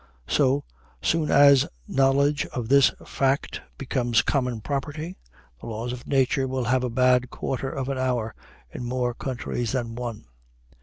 So 0.27 0.63
soon 1.03 1.29
as 1.29 1.67
knowledge 1.87 2.47
of 2.47 2.69
this 2.69 2.91
fact 3.05 3.61
becomes 3.77 4.23
common 4.23 4.59
property, 4.61 5.15
the 5.59 5.67
laws 5.67 5.93
of 5.93 6.07
nature 6.07 6.47
will 6.47 6.63
have 6.63 6.83
a 6.83 6.89
bad 6.89 7.29
quarter 7.29 7.69
of 7.69 7.87
an 7.87 7.99
hour 7.99 8.33
in 8.71 8.83
more 8.83 9.13
countries 9.13 9.73
than 9.73 9.93
one. 9.93 10.25